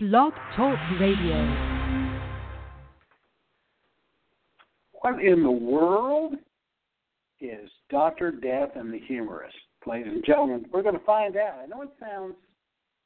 Blog 0.00 0.32
Talk 0.54 0.78
Radio. 1.00 1.34
What 4.92 5.20
in 5.20 5.42
the 5.42 5.50
world 5.50 6.34
is 7.40 7.68
Dr. 7.90 8.30
Death 8.30 8.76
and 8.76 8.94
the 8.94 9.00
Humorist? 9.00 9.56
Ladies 9.86 10.12
and 10.12 10.24
gentlemen, 10.24 10.66
we're 10.72 10.84
going 10.84 10.96
to 10.96 11.04
find 11.04 11.36
out. 11.36 11.58
I 11.60 11.66
know 11.66 11.82
it 11.82 11.88
sounds 11.98 12.36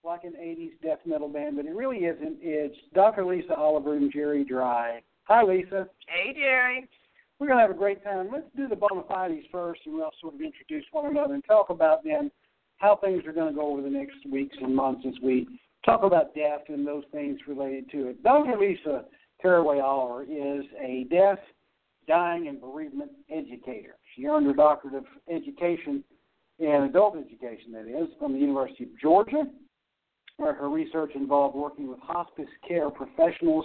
like 0.05 0.25
an 0.25 0.35
80s 0.39 0.73
death 0.83 0.99
metal 1.07 1.31
band, 1.31 1.57
but 1.57 1.65
it 1.65 1.75
really 1.75 2.01
isn't. 2.01 2.37
It's 2.43 2.77
Dr. 2.95 3.25
Lisa 3.25 3.55
Oliver 3.55 3.97
and 3.97 4.13
Jerry 4.13 4.45
Dry. 4.45 5.01
Hi, 5.25 5.43
Lisa. 5.43 5.89
Hey, 6.09 6.35
Jerry. 6.35 6.87
We're 7.39 7.47
going 7.47 7.57
to 7.57 7.63
have 7.63 7.75
a 7.75 7.79
great 7.79 8.05
time. 8.05 8.29
Let's 8.31 8.45
do 8.55 8.69
the 8.69 8.77
bona 8.77 9.05
fides 9.09 9.47
first, 9.51 9.81
and 9.87 9.95
we'll 9.95 10.11
sort 10.21 10.35
of 10.35 10.43
introduce 10.43 10.85
one 10.93 11.11
another 11.11 11.33
and 11.33 11.45
talk 11.47 11.71
about 11.71 12.05
then 12.05 12.31
how 12.77 12.97
things 12.97 13.25
are 13.25 13.33
going 13.33 13.49
to 13.49 13.59
go 13.59 13.73
over 13.73 13.81
the 13.81 13.89
next 13.89 14.17
weeks 14.31 14.59
and 14.61 14.77
months 14.77 15.07
as 15.09 15.15
we 15.23 15.49
talk 15.85 16.03
about 16.03 16.35
death 16.35 16.63
and 16.69 16.87
those 16.87 17.05
things 17.13 17.39
related 17.47 17.91
to 17.91 18.09
it. 18.09 18.23
Dr. 18.23 18.59
Lisa 18.59 19.05
Caraway 19.41 19.81
Oliver 19.81 20.23
is 20.23 20.65
a 20.81 21.07
death, 21.11 21.39
dying, 22.07 22.49
and 22.49 22.61
bereavement 22.61 23.11
educator. 23.31 23.97
She 24.15 24.27
earned 24.27 24.47
her 24.47 24.53
doctorate 24.53 24.95
of 24.95 25.05
education 25.31 26.05
in 26.59 26.69
adult 26.69 27.17
education, 27.17 27.73
that 27.73 27.89
is, 27.89 28.09
from 28.19 28.33
the 28.33 28.39
University 28.39 28.85
of 28.85 28.91
Georgia, 29.01 29.45
where 30.37 30.55
her 30.55 30.71
research 30.71 31.13
involved 31.15 31.57
working 31.57 31.89
with 31.89 31.99
hospice 32.01 32.49
care 32.67 32.91
professionals, 32.91 33.65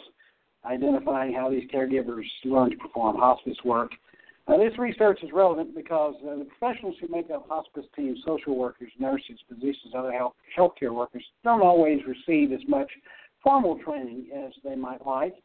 identifying 0.65 1.33
how 1.33 1.49
these 1.49 1.69
caregivers 1.73 2.23
learn 2.43 2.71
to 2.71 2.77
perform 2.77 3.15
hospice 3.17 3.57
work. 3.63 3.91
Now, 4.47 4.57
this 4.57 4.77
research 4.77 5.19
is 5.23 5.29
relevant 5.33 5.75
because 5.75 6.15
uh, 6.23 6.37
the 6.37 6.45
professionals 6.45 6.95
who 7.01 7.07
make 7.09 7.29
up 7.29 7.47
hospice 7.49 7.85
teams, 7.95 8.19
social 8.25 8.57
workers, 8.57 8.91
nurses, 8.97 9.37
physicians, 9.49 9.93
other 9.95 10.11
health 10.11 10.35
healthcare 10.57 10.93
workers, 10.93 11.23
don't 11.43 11.61
always 11.61 11.99
receive 12.07 12.53
as 12.53 12.61
much 12.67 12.89
formal 13.43 13.77
training 13.83 14.27
as 14.33 14.53
they 14.63 14.75
might 14.75 15.05
like 15.05 15.35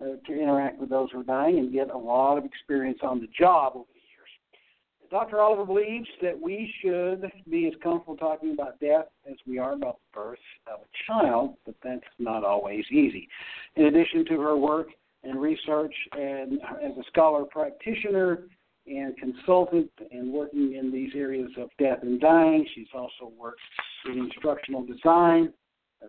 uh, 0.00 0.16
to 0.26 0.32
interact 0.32 0.78
with 0.78 0.88
those 0.88 1.10
who 1.12 1.20
are 1.20 1.24
dying 1.24 1.58
and 1.58 1.72
get 1.72 1.90
a 1.90 1.98
lot 1.98 2.38
of 2.38 2.44
experience 2.44 2.98
on 3.02 3.20
the 3.20 3.28
job 3.38 3.72
over 3.74 3.84
the 3.92 4.00
years. 4.00 5.10
Dr. 5.10 5.40
Oliver 5.40 5.66
believes 5.66 6.08
that 6.22 6.38
we 6.40 6.72
should 6.82 7.30
be 7.50 7.66
as 7.66 7.74
comfortable 7.82 8.16
talking 8.16 8.52
about 8.52 8.80
death 8.80 9.06
as 9.30 9.36
we 9.46 9.58
are 9.58 9.74
about 9.74 9.98
the 9.98 10.18
birth 10.18 10.38
of 10.66 10.80
a 10.80 11.12
child, 11.12 11.56
but 11.66 11.74
that's 11.84 12.04
not 12.18 12.42
always 12.42 12.84
easy. 12.90 13.28
In 13.76 13.84
addition 13.84 14.24
to 14.26 14.40
her 14.40 14.56
work 14.56 14.88
and 15.26 15.40
research 15.40 15.94
and 16.12 16.60
as 16.82 16.92
a 16.98 17.04
scholar 17.08 17.44
practitioner 17.44 18.44
and 18.86 19.16
consultant 19.16 19.90
and 20.12 20.32
working 20.32 20.74
in 20.74 20.92
these 20.92 21.10
areas 21.14 21.50
of 21.58 21.68
death 21.78 21.98
and 22.02 22.20
dying. 22.20 22.66
She's 22.74 22.86
also 22.94 23.32
worked 23.38 23.60
in 24.06 24.18
instructional 24.18 24.84
design. 24.84 25.52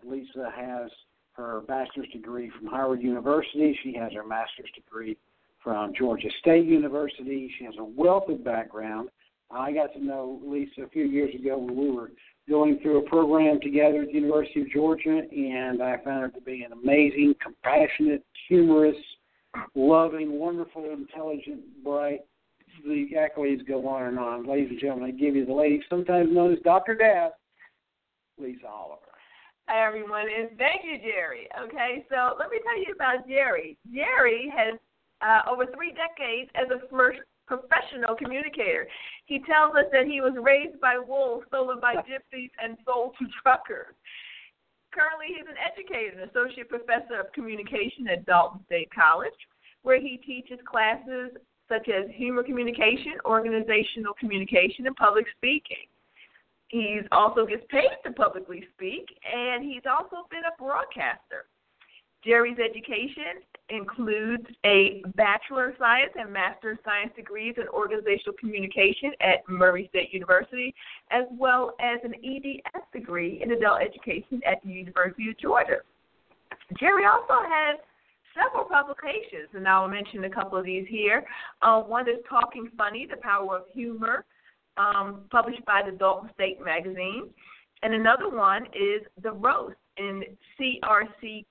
Lisa 0.04 0.52
has 0.56 0.92
her 1.34 1.62
bachelor's 1.68 2.10
degree 2.10 2.52
from 2.58 2.68
Howard 2.68 3.02
University. 3.02 3.78
She 3.84 3.96
has 3.96 4.12
her 4.14 4.26
master's 4.26 4.70
degree 4.76 5.18
from 5.64 5.94
Georgia 5.98 6.30
State 6.40 6.66
University. 6.66 7.52
She 7.58 7.66
has 7.66 7.74
a 7.80 7.84
wealth 7.84 8.30
of 8.30 8.44
background. 8.44 9.10
I 9.50 9.72
got 9.72 9.94
to 9.94 10.04
know 10.04 10.40
Lisa 10.46 10.82
a 10.82 10.90
few 10.90 11.06
years 11.06 11.34
ago 11.34 11.58
when 11.58 11.76
we 11.76 11.90
were 11.90 12.12
going 12.50 12.80
through 12.80 12.98
a 13.00 13.10
program 13.10 13.60
together 13.62 14.02
at 14.04 14.08
the 14.08 14.14
University 14.14 14.62
of 14.62 14.70
Georgia, 14.70 15.22
and 15.32 15.82
I 15.82 15.98
found 16.04 16.22
her 16.22 16.30
to 16.30 16.42
be 16.42 16.64
an 16.64 16.72
amazing, 16.72 17.36
compassionate, 17.42 18.24
humorous, 18.48 18.96
loving, 19.76 20.40
wonderful, 20.40 20.86
intelligent, 20.92 21.62
bright. 21.84 22.22
The 22.86 23.08
accolades 23.18 23.68
go 23.68 23.88
on 23.88 24.04
and 24.04 24.20
on. 24.20 24.48
Ladies 24.48 24.70
and 24.70 24.80
gentlemen, 24.80 25.10
I 25.10 25.12
give 25.12 25.36
you 25.36 25.46
the 25.46 25.54
lady 25.54 25.82
sometimes 25.90 26.30
known 26.32 26.54
as 26.54 26.60
Dr. 26.64 26.96
Death, 26.96 27.32
Lisa 28.38 28.68
Oliver. 28.68 29.02
Hi, 29.68 29.86
everyone, 29.86 30.28
and 30.32 30.58
thank 30.58 30.86
you, 30.86 30.98
Jerry. 31.00 31.50
Okay, 31.60 32.06
so 32.08 32.36
let 32.40 32.50
me 32.50 32.60
tell 32.64 32.80
you 32.80 32.94
about 32.96 33.28
Jerry. 33.28 33.78
Jerry 33.94 34.52
has 34.56 34.80
uh, 35.22 35.52
over 35.52 35.66
three 35.66 35.92
decades 35.92 36.50
as 36.56 36.68
a 36.72 36.88
professional 37.48 38.16
communicator. 38.16 38.88
He 39.26 39.40
tells 39.40 39.76
us 39.76 39.88
that 39.92 40.06
he 40.06 40.22
was 40.22 40.36
raised 40.40 40.80
by 40.80 41.00
wolves, 41.00 41.48
stolen 41.48 41.80
by 41.80 41.96
gypsies, 41.96 42.52
and 42.62 42.78
sold 42.86 43.16
to 43.20 43.26
truckers. 43.42 43.96
Currently, 44.92 45.28
he's 45.36 45.48
an 45.48 45.60
educator, 45.60 46.20
an 46.20 46.30
associate 46.30 46.70
professor 46.70 47.20
of 47.20 47.32
communication 47.34 48.08
at 48.08 48.26
Dalton 48.26 48.62
State 48.66 48.90
College, 48.94 49.36
where 49.84 50.00
he 50.00 50.18
teaches 50.18 50.60
classes 50.66 51.32
such 51.70 51.88
as 51.90 52.10
humor 52.14 52.44
communication, 52.44 53.20
organizational 53.26 54.14
communication, 54.20 54.88
and 54.88 54.96
public 54.96 55.26
speaking. 55.36 55.88
He 56.70 57.00
also 57.12 57.46
gets 57.46 57.64
paid 57.70 57.96
to 58.06 58.12
publicly 58.12 58.68
speak, 58.76 59.08
and 59.24 59.64
he's 59.64 59.84
also 59.88 60.28
been 60.30 60.44
a 60.44 60.56
broadcaster. 60.62 61.48
Jerry's 62.26 62.60
education 62.60 63.40
includes 63.70 64.46
a 64.66 65.02
Bachelor 65.16 65.70
of 65.70 65.76
Science 65.78 66.12
and 66.18 66.32
Master 66.32 66.72
of 66.72 66.78
Science 66.86 67.12
degrees 67.16 67.56
in 67.58 67.68
Organizational 67.70 68.34
Communication 68.40 69.12
at 69.22 69.48
Murray 69.50 69.88
State 69.90 70.14
University, 70.14 70.74
as 71.12 71.26
well 71.32 71.74
as 71.80 72.00
an 72.04 72.14
EDS 72.24 72.86
degree 72.94 73.42
in 73.44 73.52
Adult 73.52 73.82
Education 73.82 74.42
at 74.46 74.62
the 74.64 74.72
University 74.72 75.30
of 75.30 75.38
Georgia. 75.38 75.78
Jerry 76.80 77.06
also 77.06 77.44
has 77.48 77.78
several 78.36 78.66
publications, 78.66 79.50
and 79.54 79.68
I'll 79.68 79.88
mention 79.88 80.24
a 80.26 80.30
couple 80.30 80.58
of 80.58 80.66
these 80.66 80.86
here. 80.90 81.26
Uh, 81.62 81.82
one 81.82 82.08
is 82.08 82.18
Talking 82.30 82.70
Funny, 82.78 83.08
The 83.10 83.18
Power 83.18 83.58
of 83.58 83.64
Humor, 83.74 84.26
um, 84.78 85.22
published 85.32 85.66
by 85.66 85.82
the 85.86 85.96
Dalton 85.98 86.30
State 86.36 86.64
Magazine. 86.64 87.30
And 87.84 87.94
another 87.94 88.30
one 88.30 88.66
is 88.68 89.02
The 89.22 89.32
Roast 89.32 89.76
in 89.98 90.24
CRC 90.60 91.46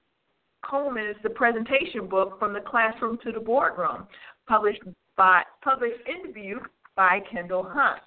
Coleman 0.68 1.06
is 1.06 1.16
the 1.22 1.30
presentation 1.30 2.08
book 2.08 2.38
from 2.38 2.52
the 2.52 2.60
classroom 2.60 3.18
to 3.24 3.32
the 3.32 3.40
boardroom, 3.40 4.06
published 4.48 4.82
by 5.16 5.42
published 5.62 6.00
in 6.06 6.26
interview 6.26 6.58
by 6.96 7.20
Kendall 7.30 7.64
Hunt. 7.68 8.00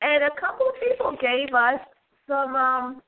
And 0.00 0.24
a 0.24 0.40
couple 0.40 0.66
of 0.66 0.74
people 0.88 1.16
gave 1.20 1.54
us 1.54 1.80
some 2.26 2.54
um, 2.56 3.02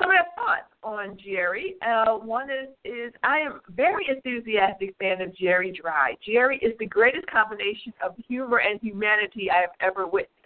some 0.00 0.10
of 0.10 0.16
their 0.16 0.26
thoughts 0.36 0.70
on 0.82 1.16
Jerry. 1.22 1.76
Uh, 1.86 2.14
one 2.14 2.48
is 2.50 2.68
is 2.84 3.12
I 3.22 3.38
am 3.38 3.60
very 3.74 4.06
enthusiastic 4.08 4.94
fan 4.98 5.20
of 5.20 5.34
Jerry 5.36 5.72
Dry. 5.72 6.16
Jerry 6.24 6.58
is 6.58 6.72
the 6.78 6.86
greatest 6.86 7.26
combination 7.26 7.92
of 8.04 8.14
humor 8.28 8.58
and 8.58 8.80
humanity 8.80 9.50
I 9.50 9.60
have 9.60 9.70
ever 9.80 10.06
witnessed. 10.06 10.36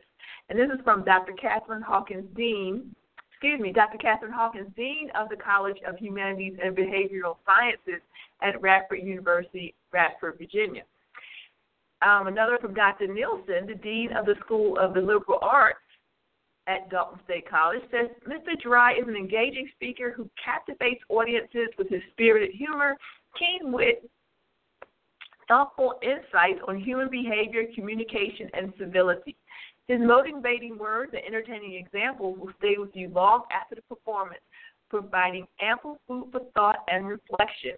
And 0.49 0.59
this 0.59 0.69
is 0.69 0.83
from 0.85 1.05
Dr. 1.05 1.33
Catherine 1.33 1.83
Hawkins 1.83 2.27
Dean 2.37 2.95
excuse 3.35 3.61
me, 3.61 3.73
Dr. 3.73 3.99
Catherine 3.99 4.33
Hawkins, 4.33 4.71
Dean 4.77 5.11
of 5.19 5.29
the 5.29 5.37
College 5.37 5.79
of 5.87 5.99
Humanities 5.99 6.55
and 6.63 6.77
Behavioral 6.77 7.37
Sciences 7.45 8.01
at 8.43 8.61
Radford 8.63 9.01
University, 9.03 9.75
Radford, 9.93 10.39
Virginia. 10.39 10.83
Um, 12.03 12.29
another 12.29 12.59
from 12.61 12.75
Dr. 12.75 13.07
Nielsen, 13.07 13.67
the 13.67 13.75
Dean 13.83 14.13
of 14.17 14.27
the 14.27 14.37
School 14.45 14.79
of 14.79 14.95
the 14.95 15.01
Liberal 15.01 15.39
Arts 15.43 15.79
at 16.67 16.91
Dalton 16.91 17.19
State 17.25 17.49
College, 17.49 17.83
says 17.91 18.09
Mr. 18.29 18.61
Dry 18.63 18.93
is 18.93 19.09
an 19.09 19.17
engaging 19.17 19.69
speaker 19.75 20.13
who 20.15 20.29
captivates 20.43 21.03
audiences 21.09 21.69
with 21.77 21.89
his 21.89 22.03
spirited 22.13 22.51
humor, 22.55 22.97
keen 23.39 23.73
wit, 23.73 24.09
thoughtful 25.49 25.95
insights 26.03 26.61
on 26.69 26.79
human 26.81 27.11
behavior, 27.11 27.65
communication, 27.75 28.49
and 28.55 28.73
civility. 28.79 29.37
His 29.89 30.01
motivating 30.01 30.79
words 30.79 31.13
and 31.15 31.23
entertaining 31.27 31.75
examples 31.75 32.39
will 32.39 32.53
stay 32.59 32.77
with 32.79 32.91
you 32.95 33.09
long 33.09 33.43
after 33.53 33.75
the 33.75 33.83
performance, 33.83 34.41
providing 34.89 35.47
ample 35.61 35.99
food 36.09 36.29
for 36.33 36.41
thought 36.55 36.79
and 36.89 37.07
reflection. 37.07 37.73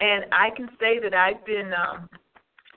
And 0.00 0.24
I 0.32 0.50
can 0.56 0.68
say 0.80 0.98
that 1.00 1.14
I've 1.14 1.44
been 1.44 1.72
um, 1.74 2.08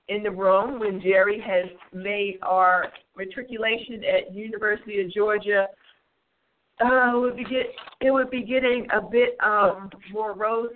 in 0.10 0.24
the 0.24 0.32
room 0.32 0.80
when 0.80 1.02
Jerry 1.02 1.40
has 1.40 1.66
made 1.94 2.38
our 2.42 2.88
matriculation 3.18 4.04
at 4.04 4.34
University 4.34 5.02
of 5.02 5.12
Georgia. 5.12 5.68
Uh, 6.84 7.16
it 7.16 7.20
would 7.20 7.38
be 7.38 7.44
get, 7.44 7.68
it 8.02 8.12
would 8.12 8.30
be 8.30 8.42
getting 8.44 8.88
a 8.94 9.02
bit 9.02 9.38
um, 9.44 9.90
more 10.12 10.34
rose 10.34 10.72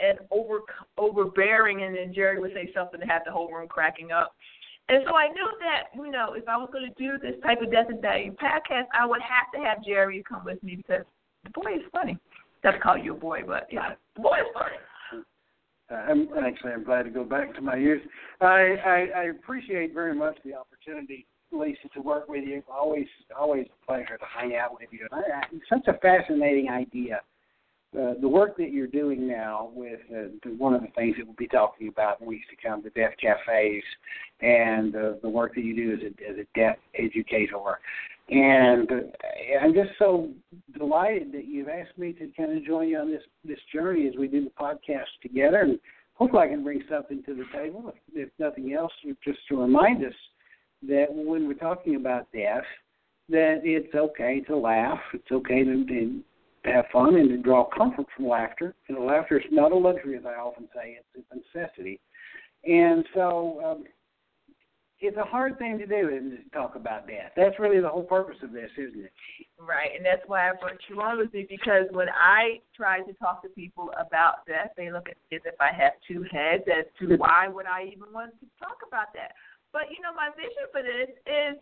and 0.00 0.18
over 0.30 0.60
overbearing, 0.96 1.82
and 1.82 1.96
then 1.96 2.14
Jerry 2.14 2.40
would 2.40 2.52
say 2.52 2.70
something 2.74 3.00
to 3.00 3.06
have 3.06 3.22
the 3.24 3.32
whole 3.32 3.52
room 3.52 3.68
cracking 3.68 4.12
up. 4.12 4.34
And 4.88 5.04
so 5.06 5.14
I 5.14 5.28
knew 5.28 5.48
that, 5.60 5.94
you 5.94 6.10
know, 6.10 6.32
if 6.32 6.48
I 6.48 6.56
was 6.56 6.70
going 6.72 6.88
to 6.88 6.94
do 6.96 7.18
this 7.18 7.38
type 7.42 7.60
of 7.60 7.70
Death 7.70 7.86
and 7.88 8.00
Dying 8.00 8.34
podcast, 8.40 8.86
I 8.98 9.04
would 9.04 9.20
have 9.20 9.52
to 9.52 9.66
have 9.66 9.84
Jerry 9.84 10.24
come 10.26 10.44
with 10.44 10.62
me 10.62 10.76
because 10.76 11.04
the 11.44 11.50
boy 11.50 11.74
is 11.74 11.82
funny. 11.92 12.18
Not 12.64 12.72
to 12.72 12.78
call 12.78 12.96
you 12.96 13.14
a 13.14 13.18
boy, 13.18 13.42
but 13.46 13.66
yeah, 13.70 13.94
the 14.16 14.22
boy 14.22 14.38
is 14.40 14.46
funny. 14.54 15.24
Uh, 15.90 15.94
I'm 15.94 16.28
actually 16.44 16.72
I'm 16.72 16.84
glad 16.84 17.04
to 17.04 17.10
go 17.10 17.24
back 17.24 17.54
to 17.54 17.60
my 17.60 17.76
youth. 17.76 18.02
I, 18.40 18.76
I 18.84 19.06
I 19.16 19.22
appreciate 19.24 19.94
very 19.94 20.14
much 20.14 20.36
the 20.44 20.54
opportunity, 20.54 21.26
Lisa, 21.50 21.88
to 21.94 22.00
work 22.02 22.28
with 22.28 22.44
you. 22.44 22.62
Always 22.70 23.06
always 23.38 23.66
a 23.66 23.86
pleasure 23.86 24.18
to 24.18 24.24
hang 24.36 24.56
out 24.56 24.72
with 24.72 24.88
you. 24.90 25.06
I, 25.12 25.16
I, 25.16 25.42
it's 25.52 25.64
such 25.68 25.86
a 25.86 25.98
fascinating 25.98 26.68
idea 26.68 27.20
uh, 27.96 28.12
the 28.20 28.28
work 28.28 28.56
that 28.58 28.70
you're 28.70 28.86
doing 28.86 29.26
now 29.26 29.70
with 29.74 30.00
uh, 30.10 30.28
the, 30.44 30.50
one 30.58 30.74
of 30.74 30.82
the 30.82 30.88
things 30.94 31.16
that 31.16 31.24
we'll 31.24 31.34
be 31.36 31.48
talking 31.48 31.88
about 31.88 32.20
in 32.20 32.26
weeks 32.26 32.44
to 32.50 32.68
come 32.68 32.82
the 32.82 32.90
death 32.90 33.14
cafes 33.18 33.82
and 34.42 34.94
uh, 34.94 35.12
the 35.22 35.28
work 35.28 35.54
that 35.54 35.64
you 35.64 35.74
do 35.74 35.94
as 35.94 36.00
a, 36.00 36.30
as 36.30 36.36
a 36.36 36.58
deaf 36.58 36.76
educator. 36.98 37.56
And 38.28 38.90
uh, 38.92 39.62
I'm 39.62 39.72
just 39.72 39.90
so 39.98 40.28
delighted 40.76 41.32
that 41.32 41.46
you've 41.46 41.68
asked 41.68 41.96
me 41.96 42.12
to 42.14 42.28
kind 42.36 42.56
of 42.56 42.64
join 42.64 42.88
you 42.88 42.98
on 42.98 43.10
this 43.10 43.22
this 43.42 43.58
journey 43.72 44.06
as 44.06 44.14
we 44.16 44.28
do 44.28 44.44
the 44.44 44.50
podcast 44.50 45.06
together. 45.22 45.60
And 45.60 45.78
hopefully, 46.12 46.42
I 46.42 46.48
can 46.48 46.62
bring 46.62 46.82
something 46.90 47.22
to 47.22 47.34
the 47.34 47.46
table. 47.56 47.94
If, 48.12 48.28
if 48.28 48.28
nothing 48.38 48.74
else, 48.74 48.92
just 49.24 49.38
to 49.48 49.62
remind 49.62 50.04
us 50.04 50.12
that 50.86 51.06
when 51.08 51.48
we're 51.48 51.54
talking 51.54 51.96
about 51.96 52.28
death, 52.34 52.64
that 53.30 53.60
it's 53.64 53.94
okay 53.94 54.40
to 54.46 54.56
laugh. 54.58 55.00
It's 55.14 55.32
okay 55.32 55.64
to, 55.64 55.84
to 55.86 56.20
have 56.64 56.86
fun 56.92 57.16
and 57.16 57.28
to 57.28 57.36
draw 57.38 57.64
comfort 57.64 58.06
from 58.16 58.28
laughter. 58.28 58.74
And 58.88 58.98
laughter 58.98 59.38
is 59.38 59.46
not 59.50 59.72
a 59.72 59.76
luxury, 59.76 60.16
as 60.16 60.24
I 60.26 60.34
often 60.34 60.68
say; 60.74 60.98
it's 61.14 61.26
a 61.30 61.58
necessity. 61.58 62.00
And 62.64 63.04
so, 63.14 63.60
um, 63.64 63.84
it's 65.00 65.16
a 65.16 65.24
hard 65.24 65.58
thing 65.58 65.78
to 65.78 65.86
do 65.86 66.08
is 66.08 66.40
talk 66.52 66.74
about 66.74 67.06
death. 67.06 67.30
That's 67.36 67.58
really 67.58 67.80
the 67.80 67.88
whole 67.88 68.02
purpose 68.02 68.36
of 68.42 68.52
this, 68.52 68.70
isn't 68.76 69.04
it? 69.04 69.12
Right, 69.58 69.90
and 69.96 70.04
that's 70.04 70.22
why 70.26 70.50
I 70.50 70.52
brought 70.54 70.78
you 70.88 71.00
on 71.00 71.18
with 71.18 71.32
me 71.32 71.46
because 71.48 71.86
when 71.92 72.08
I 72.08 72.58
try 72.74 73.00
to 73.02 73.12
talk 73.14 73.42
to 73.42 73.48
people 73.50 73.90
about 73.98 74.46
death, 74.46 74.70
they 74.76 74.90
look 74.90 75.08
at 75.08 75.16
me 75.30 75.36
as 75.36 75.42
if 75.44 75.54
I 75.60 75.70
have 75.72 75.92
two 76.06 76.24
heads 76.32 76.64
as 76.66 76.84
to 76.98 77.16
why 77.18 77.46
would 77.46 77.66
I 77.66 77.84
even 77.84 78.12
want 78.12 78.32
to 78.40 78.46
talk 78.58 78.78
about 78.86 79.14
that. 79.14 79.32
But 79.72 79.82
you 79.90 80.02
know, 80.02 80.12
my 80.14 80.30
vision 80.34 80.66
for 80.72 80.82
this 80.82 81.14
is, 81.26 81.60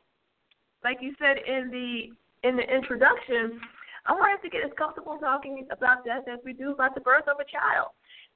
like 0.82 0.98
you 1.00 1.14
said 1.18 1.36
in 1.46 1.70
the 1.70 2.48
in 2.48 2.56
the 2.56 2.62
introduction, 2.62 3.60
I 4.06 4.12
want 4.12 4.38
us 4.38 4.42
to 4.44 4.50
get 4.50 4.64
as 4.64 4.70
comfortable 4.78 5.18
talking 5.18 5.66
about 5.70 6.04
death 6.04 6.24
as 6.32 6.38
we 6.44 6.52
do 6.52 6.72
about 6.72 6.94
the 6.94 7.00
birth 7.00 7.26
of 7.28 7.36
a 7.40 7.50
child. 7.50 7.90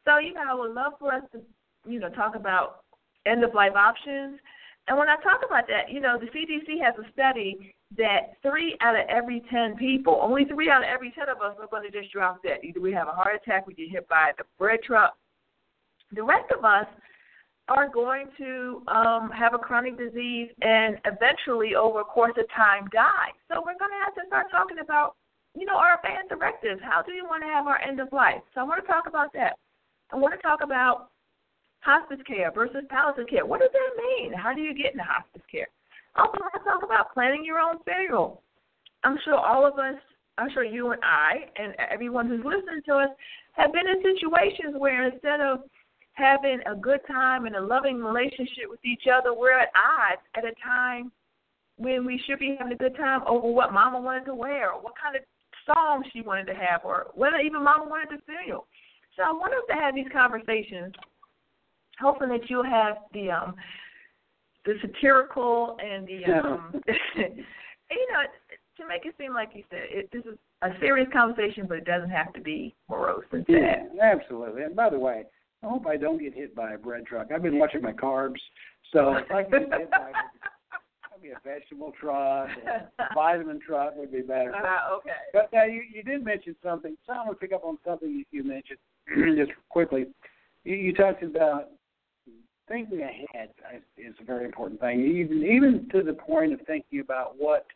So, 0.05 0.19
you 0.19 0.35
know, 0.35 0.45
I 0.49 0.55
would 0.55 0.75
love 0.75 0.95
for 0.99 1.15
us 1.15 1.23
to, 1.33 1.41
you 1.89 2.01
know, 2.01 2.09
talk 2.11 2.35
about 2.35 2.85
end 3.27 3.45
of 3.45 3.55
life 3.55 3.75
options. 3.77 4.41
And 4.89 4.99
when 4.99 5.09
I 5.09 5.17
talk 5.17 5.41
about 5.47 5.69
that, 5.69 5.93
you 5.93 6.01
know, 6.01 6.19
the 6.19 6.27
CDC 6.27 6.83
has 6.83 6.95
a 6.99 7.11
study 7.13 7.75
that 7.97 8.35
three 8.43 8.77
out 8.81 8.99
of 8.99 9.07
every 9.09 9.43
ten 9.51 9.77
people, 9.77 10.19
only 10.21 10.45
three 10.45 10.71
out 10.71 10.83
of 10.83 10.89
every 10.89 11.13
ten 11.13 11.29
of 11.29 11.39
us 11.39 11.57
are 11.61 11.69
going 11.71 11.89
to 11.91 11.91
just 11.91 12.13
drop 12.13 12.43
dead. 12.43 12.59
Either 12.63 12.81
we 12.81 12.93
have 12.93 13.09
a 13.09 13.13
heart 13.13 13.37
attack, 13.37 13.67
we 13.67 13.75
get 13.75 13.91
hit 13.91 14.09
by 14.09 14.33
the 14.39 14.45
bread 14.59 14.81
truck. 14.83 15.15
The 16.13 16.23
rest 16.23 16.51
of 16.57 16.65
us 16.65 16.87
are 17.69 17.89
going 17.89 18.27
to 18.39 18.83
um, 18.89 19.31
have 19.31 19.55
a 19.55 19.59
chronic 19.59 19.97
disease 19.97 20.49
and 20.61 20.99
eventually, 21.05 21.77
over 21.77 22.01
a 22.01 22.05
course 22.05 22.35
of 22.37 22.47
time, 22.51 22.89
die. 22.93 23.31
So 23.49 23.61
we're 23.61 23.79
going 23.79 23.95
to 23.95 24.05
have 24.05 24.15
to 24.17 24.23
start 24.27 24.47
talking 24.51 24.79
about 24.83 25.15
you 25.55 25.67
know, 25.67 25.77
our 25.77 25.99
advance 25.99 26.29
directives. 26.29 26.81
How 26.83 27.03
do 27.03 27.13
you 27.13 27.25
want 27.25 27.43
to 27.43 27.49
have 27.49 27.67
our 27.67 27.81
end 27.81 28.01
of 28.01 28.13
life? 28.13 28.43
So 28.55 28.61
I 28.61 28.65
want 28.65 28.81
to 28.83 28.87
talk 28.87 29.05
about 29.07 29.33
that. 29.35 29.59
I 30.13 30.17
want 30.17 30.35
to 30.35 30.43
talk 30.43 30.61
about 30.63 31.11
hospice 31.81 32.21
care 32.27 32.53
versus 32.53 32.85
palliative 32.89 33.29
care. 33.29 33.47
What 33.47 33.61
does 33.61 33.71
that 33.73 33.93
mean? 33.97 34.33
How 34.33 34.55
do 34.55 34.61
you 34.61 34.75
get 34.75 34.93
into 34.93 35.05
hospice 35.05 35.43
care? 35.51 35.69
Also, 36.17 36.39
I 36.39 36.41
want 36.41 36.55
to 36.55 36.71
talk 36.71 36.83
about 36.85 37.15
planning 37.15 37.45
your 37.45 37.59
own 37.59 37.79
funeral. 37.85 38.43
I'm 39.05 39.19
sure 39.25 39.37
all 39.37 39.67
of 39.67 39.79
us, 39.79 39.97
I'm 40.39 40.51
sure 40.53 40.65
you 40.65 40.91
and 40.93 41.01
I, 41.03 41.49
and 41.57 41.75
everyone 41.91 42.29
who's 42.29 42.45
listening 42.45 42.83
to 42.87 42.95
us, 42.97 43.11
have 43.53 43.73
been 43.73 43.89
in 43.89 44.03
situations 44.03 44.75
where 44.79 45.09
instead 45.09 45.41
of 45.41 45.61
having 46.13 46.61
a 46.67 46.75
good 46.75 47.01
time 47.07 47.47
and 47.47 47.57
a 47.57 47.61
loving 47.61 48.03
relationship 48.03 48.69
with 48.69 48.85
each 48.85 49.05
other, 49.13 49.33
we're 49.33 49.59
at 49.59 49.69
odds 49.75 50.23
at 50.37 50.45
a 50.45 50.53
time 50.63 51.11
when 51.77 52.05
we 52.05 52.21
should 52.27 52.39
be 52.39 52.57
having 52.59 52.75
a 52.75 52.77
good 52.77 52.97
time 52.97 53.21
over 53.27 53.51
what 53.51 53.73
mama 53.73 53.99
wanted 53.99 54.27
to 54.27 54.35
wear 54.35 54.73
or 54.73 54.83
what 54.83 54.93
kind 55.03 55.17
of 55.17 55.23
song 55.73 56.05
she 56.13 56.23
wanted 56.23 56.47
to 56.47 56.55
have, 56.55 56.83
or 56.85 57.09
whether 57.15 57.37
even 57.37 57.65
Mama 57.65 57.85
wanted 57.85 58.17
to 58.17 58.23
feel. 58.23 58.67
So 59.17 59.23
I 59.25 59.33
want 59.33 59.53
us 59.53 59.63
to 59.69 59.75
have 59.75 59.95
these 59.95 60.07
conversations, 60.13 60.95
hoping 62.01 62.29
that 62.29 62.49
you'll 62.49 62.65
have 62.65 62.97
the 63.13 63.31
um 63.31 63.55
the 64.65 64.75
satirical 64.83 65.77
and 65.83 66.07
the 66.07 66.25
um 66.27 66.73
you 67.17 68.07
know 68.13 68.23
to 68.77 68.89
make 68.89 69.05
it 69.05 69.15
seem 69.19 69.35
like 69.35 69.51
you 69.55 69.65
said 69.71 69.81
it, 69.91 70.09
this 70.13 70.25
is 70.25 70.39
a 70.63 70.71
serious 70.81 71.09
conversation, 71.13 71.67
but 71.69 71.79
it 71.79 71.85
doesn't 71.85 72.11
have 72.11 72.33
to 72.35 72.41
be 72.41 72.75
morose 72.89 73.25
and 73.33 73.45
sad. 73.47 73.89
Yeah, 73.95 74.15
absolutely. 74.15 74.63
And 74.63 74.77
by 74.77 74.91
the 74.91 74.99
way, 74.99 75.25
I 75.63 75.67
hope 75.67 75.87
I 75.87 75.97
don't 75.97 76.19
get 76.19 76.35
hit 76.35 76.55
by 76.55 76.73
a 76.73 76.79
bread 76.79 77.07
truck. 77.07 77.29
I've 77.35 77.43
been 77.43 77.59
watching 77.59 77.83
my 77.83 77.93
carbs, 77.93 78.41
so 78.93 79.15
if 79.15 79.31
I 79.31 79.43
get 79.43 79.63
hit 79.73 79.91
by 79.91 80.13
be 81.23 81.31
a 81.31 81.41
vegetable 81.45 81.93
truck, 82.01 82.49
a 82.67 83.15
vitamin 83.15 83.61
truck 83.65 83.95
would 83.97 84.13
be 84.13 84.23
better. 84.23 84.55
Uh, 84.55 84.95
okay. 84.97 85.11
But 85.33 85.51
now 85.53 85.65
you 85.65 85.83
you 85.93 86.03
did 86.03 86.25
mention 86.25 86.57
something. 86.63 86.97
So 87.07 87.13
I 87.13 87.19
want 87.19 87.31
to 87.31 87.35
pick 87.35 87.53
up 87.53 87.65
on 87.65 87.79
something 87.87 88.11
you, 88.11 88.25
you 88.31 88.45
mentioned 88.45 88.79
just 89.37 89.53
quickly. 89.69 90.07
You, 90.65 90.77
you 90.77 90.93
talked 90.93 91.23
about 91.23 91.71
thinking 92.69 93.03
ahead 93.03 93.51
is 93.99 94.15
a 94.21 94.25
very 94.25 94.45
important 94.45 94.81
thing. 94.81 95.01
Even 95.01 95.43
even 95.43 95.89
to 95.93 96.03
the 96.03 96.15
point 96.15 96.53
of 96.53 96.61
thinking 96.67 97.01
about 97.01 97.35
what 97.39 97.67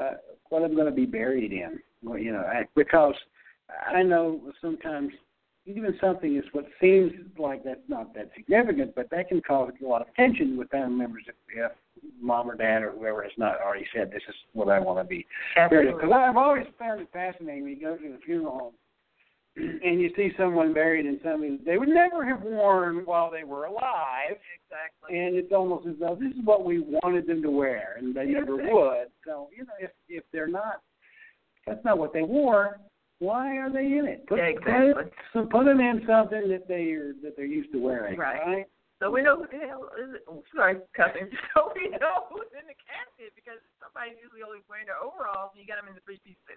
uh, 0.00 0.14
what 0.48 0.62
I'm 0.62 0.74
going 0.74 0.86
to 0.86 0.92
be 0.92 1.06
buried 1.06 1.52
in. 1.52 1.78
Well, 2.02 2.18
you 2.18 2.32
know, 2.32 2.44
because 2.74 3.14
I 3.90 4.02
know 4.02 4.40
sometimes 4.60 5.12
even 5.66 5.96
something 6.00 6.36
is 6.36 6.44
what 6.52 6.66
seems 6.80 7.12
like 7.38 7.64
that's 7.64 7.80
not 7.88 8.14
that 8.14 8.30
significant, 8.36 8.94
but 8.94 9.08
that 9.10 9.28
can 9.28 9.40
cause 9.40 9.72
a 9.82 9.86
lot 9.86 10.02
of 10.02 10.14
tension 10.14 10.58
with 10.58 10.68
family 10.70 10.96
members 10.96 11.24
if, 11.26 11.34
if 11.48 11.72
mom 12.20 12.50
or 12.50 12.56
dad 12.56 12.82
or 12.82 12.92
whoever 12.92 13.22
has 13.22 13.32
not 13.36 13.60
already 13.60 13.86
said 13.94 14.10
this 14.10 14.22
is 14.28 14.34
what 14.52 14.68
I 14.68 14.78
want 14.78 14.98
to 14.98 15.04
be 15.04 15.26
Because 15.54 16.10
I've 16.14 16.36
always 16.36 16.66
found 16.78 17.00
it 17.00 17.08
fascinating 17.12 17.62
when 17.62 17.72
you 17.72 17.80
go 17.80 17.96
to 17.96 18.02
the 18.02 18.18
funeral 18.24 18.58
home 18.58 18.72
and 19.56 20.00
you 20.00 20.10
see 20.16 20.30
someone 20.36 20.72
buried 20.72 21.06
in 21.06 21.20
something 21.22 21.60
they 21.64 21.78
would 21.78 21.88
never 21.88 22.24
have 22.24 22.42
worn 22.42 23.04
while 23.04 23.30
they 23.30 23.44
were 23.44 23.66
alive. 23.66 24.30
Exactly. 24.30 25.18
And 25.18 25.36
it's 25.36 25.52
almost 25.52 25.86
as 25.86 25.94
though 26.00 26.16
this 26.20 26.32
is 26.32 26.44
what 26.44 26.64
we 26.64 26.80
wanted 26.80 27.26
them 27.26 27.40
to 27.42 27.50
wear, 27.50 27.96
and 27.98 28.14
they 28.14 28.26
never 28.26 28.56
would. 28.56 29.08
So 29.24 29.48
you 29.56 29.64
know, 29.64 29.74
if 29.78 29.90
if 30.08 30.24
they're 30.32 30.48
not, 30.48 30.82
that's 31.66 31.84
not 31.84 31.98
what 31.98 32.12
they 32.12 32.22
wore 32.22 32.80
why 33.24 33.56
are 33.56 33.72
they 33.72 33.96
in 33.96 34.06
it? 34.06 34.26
Put, 34.26 34.38
exactly. 34.38 34.92
Put, 34.92 35.12
so 35.32 35.46
put 35.46 35.64
them 35.64 35.80
in 35.80 36.02
something 36.06 36.48
that 36.48 36.66
they 36.68 36.92
are 36.92 37.12
that 37.22 37.36
they're 37.36 37.46
used 37.46 37.72
to 37.72 37.78
wearing, 37.78 38.18
right? 38.18 38.40
right? 38.46 38.66
So 39.04 39.12
we 39.12 39.20
know 39.20 39.36
who 39.36 39.44
the 39.44 39.60
hell 39.68 39.92
is 40.00 40.16
it. 40.16 40.24
Oh, 40.24 40.40
sorry, 40.56 40.80
cussing. 40.96 41.28
So 41.52 41.68
we 41.76 41.92
know 41.92 42.24
who's 42.32 42.48
in 42.56 42.64
the 42.64 42.78
casket 42.88 43.36
because 43.36 43.60
somebody's 43.76 44.16
usually 44.16 44.40
only 44.40 44.64
wearing 44.64 44.88
their 44.88 44.96
overalls 44.96 45.52
and 45.52 45.60
you 45.60 45.68
got 45.68 45.76
them 45.76 45.92
in 45.92 45.94
the 45.94 46.00
three 46.08 46.16
piece 46.24 46.40
suit. 46.48 46.56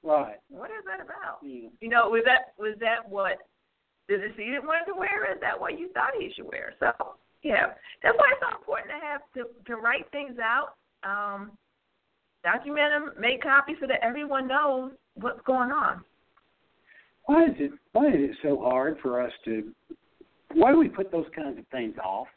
Right. 0.00 0.40
What 0.48 0.72
is 0.72 0.88
that 0.88 1.04
about? 1.04 1.44
Yeah. 1.44 1.68
You 1.84 1.92
know, 1.92 2.08
was 2.08 2.24
that 2.24 2.56
was 2.56 2.80
that 2.80 3.04
what 3.04 3.44
the 4.08 4.16
decedent 4.16 4.64
wanted 4.64 4.88
to 4.88 4.96
wear? 4.96 5.28
Is 5.28 5.38
that 5.44 5.52
what 5.52 5.76
you 5.76 5.92
thought 5.92 6.16
he 6.16 6.32
should 6.32 6.48
wear? 6.48 6.72
So 6.80 7.20
yeah, 7.44 7.76
that's 8.00 8.16
why 8.16 8.32
it's 8.32 8.40
so 8.40 8.56
important 8.56 8.88
to 8.88 9.00
have 9.04 9.20
to 9.36 9.52
to 9.52 9.76
write 9.76 10.08
things 10.16 10.40
out, 10.40 10.80
um, 11.04 11.52
document 12.40 12.88
them, 12.88 13.04
make 13.20 13.44
copies 13.44 13.76
so 13.84 13.86
that 13.86 14.00
everyone 14.00 14.48
knows 14.48 14.96
what's 15.20 15.44
going 15.44 15.68
on. 15.68 16.00
Why 17.28 17.52
is 17.52 17.56
it 17.60 17.76
why 17.92 18.08
is 18.08 18.32
it 18.32 18.36
so 18.40 18.56
hard 18.64 18.96
for 19.04 19.20
us 19.20 19.32
to 19.44 19.68
why 20.54 20.72
do 20.72 20.78
we 20.78 20.88
put 20.88 21.10
those 21.10 21.26
kinds 21.34 21.58
of 21.58 21.66
things 21.68 21.94
off? 22.02 22.28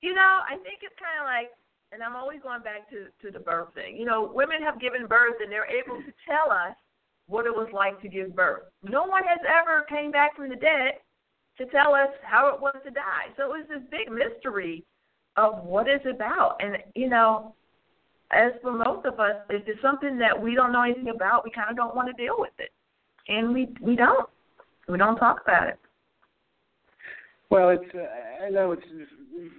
You 0.00 0.14
know, 0.14 0.40
I 0.44 0.56
think 0.56 0.80
it's 0.82 0.94
kind 1.00 1.20
of 1.20 1.24
like, 1.24 1.50
and 1.92 2.02
I'm 2.02 2.16
always 2.16 2.40
going 2.42 2.62
back 2.62 2.90
to 2.90 3.06
to 3.24 3.32
the 3.32 3.42
birth 3.42 3.72
thing. 3.74 3.96
You 3.96 4.04
know, 4.04 4.30
women 4.34 4.62
have 4.62 4.80
given 4.80 5.06
birth 5.06 5.36
and 5.40 5.50
they're 5.50 5.70
able 5.70 5.96
to 5.96 6.12
tell 6.28 6.50
us 6.50 6.76
what 7.26 7.46
it 7.46 7.54
was 7.54 7.68
like 7.72 8.00
to 8.02 8.08
give 8.08 8.34
birth. 8.36 8.64
No 8.82 9.04
one 9.04 9.22
has 9.24 9.38
ever 9.48 9.86
came 9.88 10.10
back 10.10 10.36
from 10.36 10.50
the 10.50 10.56
dead 10.56 11.00
to 11.56 11.66
tell 11.66 11.94
us 11.94 12.10
how 12.22 12.52
it 12.52 12.60
was 12.60 12.74
to 12.84 12.90
die. 12.90 13.32
So 13.36 13.44
it 13.44 13.48
was 13.48 13.66
this 13.68 13.82
big 13.90 14.12
mystery 14.12 14.84
of 15.36 15.64
what 15.64 15.88
it's 15.88 16.04
about. 16.04 16.56
And 16.60 16.76
you 16.94 17.08
know, 17.08 17.54
as 18.30 18.52
for 18.62 18.72
most 18.72 19.06
of 19.06 19.20
us, 19.20 19.36
if 19.48 19.66
it's 19.66 19.80
something 19.80 20.18
that 20.18 20.40
we 20.40 20.54
don't 20.54 20.72
know 20.72 20.82
anything 20.82 21.08
about, 21.08 21.44
we 21.44 21.50
kind 21.50 21.70
of 21.70 21.76
don't 21.76 21.94
want 21.94 22.08
to 22.08 22.22
deal 22.22 22.34
with 22.38 22.52
it, 22.58 22.70
and 23.28 23.54
we 23.54 23.68
we 23.80 23.96
don't. 23.96 24.28
We 24.88 24.98
don't 24.98 25.16
talk 25.16 25.40
about 25.42 25.68
it. 25.68 25.78
Well, 27.54 27.68
it's 27.68 27.94
uh, 27.94 28.44
I 28.44 28.50
know 28.50 28.72
it's 28.72 28.82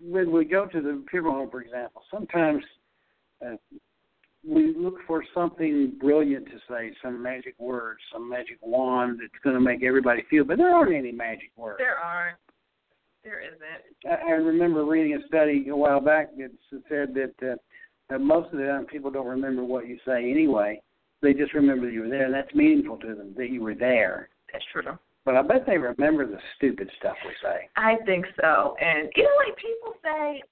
when 0.04 0.30
we 0.30 0.44
go 0.44 0.66
to 0.66 0.82
the 0.82 1.02
funeral 1.10 1.36
home, 1.36 1.50
for 1.50 1.62
example. 1.62 2.02
Sometimes 2.12 2.62
uh, 3.42 3.56
we 4.46 4.76
look 4.78 4.96
for 5.08 5.24
something 5.34 5.94
brilliant 5.98 6.46
to 6.48 6.58
say, 6.70 6.92
some 7.02 7.24
magic 7.24 7.56
words, 7.58 8.02
some 8.12 8.30
magic 8.30 8.58
wand 8.62 9.20
that's 9.22 9.42
going 9.46 9.56
to 9.56 9.62
make 9.62 9.82
everybody 9.82 10.26
feel. 10.30 10.44
But 10.44 10.58
there 10.58 10.76
aren't 10.76 10.94
any 10.94 11.14
magic 11.14 11.52
words. 11.56 11.78
There 11.78 11.98
aren't. 11.98 12.38
There 13.24 13.42
isn't. 13.42 14.12
I, 14.12 14.28
I 14.28 14.32
remember 14.32 14.84
reading 14.84 15.14
a 15.14 15.26
study 15.28 15.70
a 15.70 15.76
while 15.76 16.02
back 16.02 16.36
that 16.36 16.52
said 16.90 17.14
that. 17.14 17.34
Uh, 17.42 17.56
and 18.10 18.28
most 18.28 18.52
of 18.52 18.60
the 18.60 18.66
time 18.66 18.86
people 18.88 19.10
don't 19.10 19.26
remember 19.26 19.64
what 19.64 19.88
you 19.88 19.98
say 20.06 20.30
anyway. 20.30 20.82
They 21.22 21.34
just 21.34 21.54
remember 21.54 21.86
that 21.86 21.94
you 21.94 22.02
were 22.02 22.10
there, 22.10 22.26
and 22.26 22.34
that's 22.34 22.54
meaningful 22.54 22.98
to 22.98 23.16
them 23.16 23.34
that 23.38 23.50
you 23.50 23.64
were 23.64 23.74
there. 23.74 24.28
That's 24.52 24.66
true. 24.74 24.84
But 25.26 25.36
I 25.36 25.42
bet 25.42 25.66
they 25.66 25.78
remember 25.78 26.26
the 26.30 26.38
stupid 26.56 26.90
stuff 27.00 27.18
we 27.26 27.34
say. 27.42 27.68
I 27.76 27.98
think 28.06 28.26
so. 28.40 28.78
And 28.80 29.10
you 29.18 29.24
know, 29.26 29.38
like 29.42 29.58
people 29.58 29.98
say, 30.06 30.46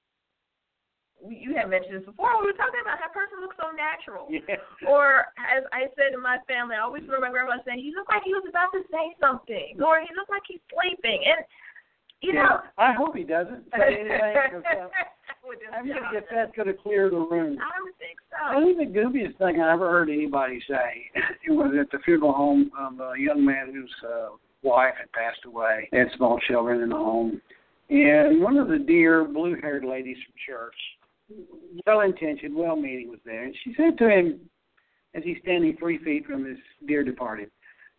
you 1.29 1.53
had 1.55 1.69
mentioned 1.69 2.01
this 2.01 2.09
before. 2.09 2.41
We 2.41 2.49
were 2.51 2.57
talking 2.57 2.81
about 2.81 2.97
how 2.97 3.13
person 3.13 3.37
looks 3.39 3.55
so 3.61 3.69
natural. 3.69 4.27
Yeah. 4.33 4.57
Or 4.89 5.29
as 5.37 5.63
I 5.71 5.93
said 5.93 6.17
in 6.17 6.19
my 6.19 6.41
family, 6.49 6.75
I 6.75 6.81
always 6.81 7.05
remember 7.05 7.29
my 7.29 7.31
grandma 7.31 7.61
saying, 7.63 7.79
"He 7.79 7.93
looked 7.95 8.09
like 8.09 8.25
he 8.25 8.33
was 8.33 8.43
about 8.49 8.73
to 8.73 8.81
say 8.89 9.13
something," 9.21 9.77
or 9.77 10.01
"He 10.01 10.09
looked 10.17 10.33
like 10.33 10.43
he's 10.49 10.63
sleeping." 10.73 11.21
And 11.21 11.45
you 12.25 12.33
yeah. 12.33 12.43
know, 12.43 12.55
I 12.81 12.91
hope 12.97 13.15
he 13.15 13.23
doesn't 13.23 13.69
say 13.77 14.09
anything. 14.09 14.33
'cause, 14.51 14.63
uh, 14.65 14.89
I 15.71 15.81
think 15.81 15.95
if 16.13 16.23
that's 16.31 16.55
going 16.55 16.67
to 16.67 16.73
clear 16.73 17.09
the 17.09 17.17
room. 17.17 17.59
I 17.59 17.69
don't 17.77 17.95
think 17.97 18.17
so. 18.31 18.37
I 18.39 18.63
think 18.63 18.77
the 18.77 18.99
goofiest 18.99 19.37
thing 19.37 19.61
I 19.61 19.73
ever 19.73 19.89
heard 19.89 20.09
anybody 20.09 20.61
say 20.67 21.11
it 21.13 21.51
was 21.51 21.75
at 21.79 21.91
the 21.91 21.99
funeral 21.99 22.31
home 22.31 22.71
of 22.79 22.99
a 22.99 23.13
young 23.19 23.43
man 23.43 23.73
whose 23.73 23.93
uh, 24.07 24.29
wife 24.63 24.93
had 24.98 25.12
passed 25.12 25.46
away, 25.46 25.89
had 25.91 26.08
small 26.17 26.39
children 26.48 26.82
in 26.82 26.89
the 26.89 26.96
home. 26.96 27.41
And 27.89 28.41
one 28.41 28.58
of 28.58 28.67
the 28.67 28.79
dear 28.79 29.25
blue 29.25 29.55
haired 29.62 29.86
ladies 29.86 30.17
from 30.25 30.34
church, 30.48 30.75
well 31.86 32.01
intentioned, 32.01 32.55
well 32.55 32.75
meaning, 32.75 33.10
was 33.10 33.20
there. 33.25 33.43
And 33.43 33.55
she 33.63 33.74
said 33.75 33.98
to 33.98 34.10
him, 34.10 34.39
as 35.15 35.24
he's 35.24 35.38
standing 35.43 35.75
three 35.77 36.00
feet 36.00 36.25
from 36.25 36.46
his 36.46 36.58
dear 36.88 37.03
departed, 37.03 37.51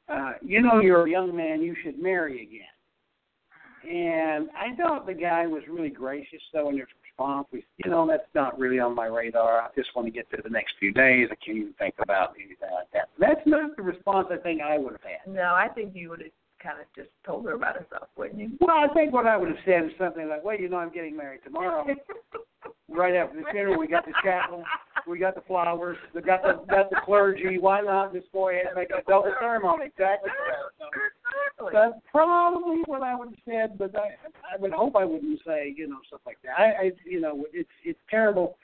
uh, 0.09 0.33
You 0.43 0.61
know, 0.61 0.81
you're 0.81 1.07
a 1.07 1.11
young 1.11 1.35
man, 1.35 1.63
you 1.63 1.75
should 1.83 1.99
marry 1.99 2.43
again. 2.43 2.61
And 3.89 4.49
I 4.57 4.75
thought 4.77 5.07
the 5.07 5.15
guy 5.15 5.47
was 5.47 5.63
really 5.69 5.91
gracious, 5.91 6.41
though, 6.53 6.71
in 6.71 6.79
his 6.79 6.87
response. 7.03 7.47
We, 7.53 7.65
you 7.85 7.91
know, 7.91 8.07
that's 8.07 8.23
not 8.35 8.59
really 8.59 8.79
on 8.79 8.95
my 8.95 9.07
radar. 9.07 9.61
I 9.61 9.69
just 9.77 9.95
want 9.95 10.07
to 10.07 10.13
get 10.13 10.31
to 10.31 10.39
the 10.43 10.49
next 10.49 10.75
few 10.81 10.93
days. 10.93 11.29
I 11.31 11.35
can't 11.45 11.59
even 11.59 11.75
think 11.75 11.95
about 11.99 12.35
anything 12.37 12.71
like 12.73 12.91
that. 12.95 13.11
That's 13.19 13.47
not 13.47 13.77
the 13.77 13.83
response 13.83 14.29
I 14.31 14.39
think 14.39 14.63
I 14.63 14.79
would 14.79 14.93
have 14.93 15.03
had. 15.03 15.33
No, 15.33 15.55
I 15.55 15.69
think 15.69 15.95
you 15.95 16.11
would 16.11 16.21
have 16.21 16.31
kind 16.65 16.81
of 16.81 16.87
just 16.97 17.11
told 17.27 17.45
her 17.45 17.53
about 17.53 17.77
herself, 17.77 18.09
wouldn't 18.17 18.41
you? 18.41 18.51
Well, 18.61 18.77
I 18.77 18.93
think 18.95 19.13
what 19.13 19.27
I 19.27 19.37
would 19.37 19.49
have 19.49 19.59
said 19.67 19.85
is 19.85 19.91
something 19.99 20.29
like, 20.29 20.43
"Well, 20.43 20.59
you 20.59 20.69
know, 20.69 20.79
I'm 20.79 20.93
getting 20.93 21.17
married 21.17 21.41
tomorrow. 21.45 21.87
right 22.89 23.15
after 23.15 23.37
the 23.37 23.45
funeral, 23.51 23.79
we 23.79 23.87
got 23.87 24.07
the 24.07 24.13
chapel, 24.23 24.65
we 25.07 25.19
got 25.19 25.35
the 25.35 25.43
flowers, 25.43 25.99
we 26.15 26.23
got 26.23 26.43
the 26.43 26.65
got 26.71 26.89
the 26.89 26.97
clergy. 27.05 27.59
Why 27.59 27.83
not 27.83 28.15
just 28.15 28.33
go 28.33 28.49
ahead 28.49 28.67
and 28.67 28.75
make 28.75 28.91
a 28.91 29.03
double 29.07 29.33
ceremony?" 29.39 29.87
Exactly. 29.87 30.31
Exactly. 30.31 31.71
That's 31.73 31.95
probably 32.11 32.83
what 32.87 33.03
I 33.03 33.15
would 33.15 33.29
have 33.29 33.39
said, 33.45 33.79
but 33.79 33.95
I 33.97 34.15
I 34.53 34.59
would 34.59 34.73
hope 34.73 34.97
I 34.97 35.05
wouldn't 35.05 35.41
say 35.47 35.75
you 35.77 35.87
know 35.87 35.99
stuff 36.09 36.21
like 36.25 36.39
that. 36.45 36.59
I, 36.59 36.65
I 36.65 36.93
you 37.05 37.21
know 37.21 37.45
it's 37.53 37.69
it's 37.85 38.01
terrible. 38.11 38.57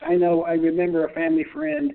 I 0.00 0.14
know 0.14 0.44
I 0.44 0.52
remember 0.52 1.06
a 1.06 1.12
family 1.12 1.44
friend. 1.52 1.92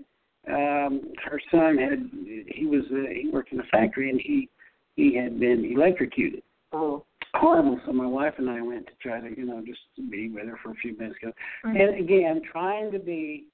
Um, 0.47 1.11
her 1.25 1.41
son 1.51 1.77
had 1.77 2.09
he 2.47 2.65
was 2.67 2.83
uh, 2.91 3.09
he 3.11 3.29
worked 3.33 3.51
in 3.51 3.59
a 3.59 3.65
factory 3.65 4.09
and 4.09 4.21
he 4.21 4.49
he 4.97 5.15
had 5.15 5.39
been 5.39 5.63
electrocuted. 5.63 6.43
Oh. 6.73 7.05
Horrible. 7.33 7.79
So 7.85 7.93
my 7.93 8.07
wife 8.07 8.33
and 8.37 8.49
I 8.49 8.61
went 8.61 8.87
to 8.87 8.93
try 9.01 9.19
to 9.19 9.29
you 9.37 9.45
know 9.45 9.63
just 9.65 9.79
be 10.09 10.29
with 10.29 10.47
her 10.47 10.59
for 10.61 10.71
a 10.71 10.75
few 10.75 10.97
minutes 10.97 11.17
ago. 11.21 11.31
Mm-hmm. 11.65 11.77
And 11.77 11.99
again, 12.03 12.41
trying 12.51 12.91
to 12.91 12.99
be 12.99 13.45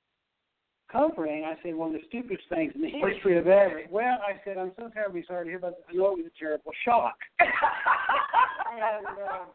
comforting, 0.91 1.43
I 1.43 1.55
said, 1.63 1.75
one 1.75 1.93
of 1.93 1.99
the 1.99 2.07
stupidest 2.07 2.47
things 2.49 2.71
in 2.75 2.81
the 2.81 2.89
history 2.89 3.37
of 3.37 3.47
ever. 3.47 3.81
Well, 3.89 4.19
I 4.21 4.39
said, 4.45 4.57
I'm 4.57 4.71
so 4.77 4.89
terribly 4.89 5.25
sorry 5.27 5.45
to 5.45 5.49
hear 5.49 5.57
about 5.57 5.73
I 5.89 5.93
know 5.93 6.13
it 6.13 6.23
was 6.23 6.25
a 6.27 6.39
terrible 6.39 6.71
shock. 6.85 7.17
and 7.39 9.05
uh, 9.07 9.45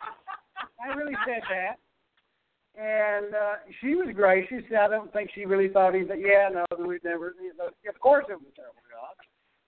I 0.83 0.95
really 0.95 1.17
said 1.25 1.43
that. 1.49 1.79
And 2.81 3.35
uh, 3.35 3.55
she 3.81 3.95
was 3.95 4.09
gracious. 4.15 4.63
I 4.79 4.89
don't 4.89 5.13
think 5.13 5.31
she 5.35 5.47
really 5.47 5.69
thought 5.69 5.95
he 5.95 6.01
yeah, 6.01 6.49
no, 6.53 6.65
we've 6.87 7.03
never, 7.03 7.35
you 7.41 7.53
know, 7.57 7.67
of 7.89 8.01
course 8.01 8.27
it 8.29 8.35
was 8.35 8.47
a 8.53 8.57
terrible 8.57 8.83
shock. 8.91 9.17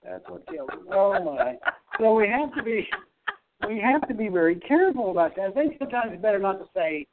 That's 0.03 0.23
what 0.27 0.47
killed 0.47 0.71
him. 0.71 0.87
Oh, 0.91 1.23
my. 1.23 1.55
So 1.99 2.13
we 2.15 2.27
have 2.27 2.53
to 2.55 2.63
be, 2.63 2.87
we 3.67 3.79
have 3.79 4.07
to 4.07 4.13
be 4.13 4.27
very 4.29 4.55
careful 4.55 5.11
about 5.11 5.35
that. 5.35 5.49
I 5.49 5.51
think 5.51 5.75
sometimes 5.79 6.11
it's 6.13 6.21
better 6.21 6.39
not 6.39 6.59
to 6.59 6.65
say 6.75 7.05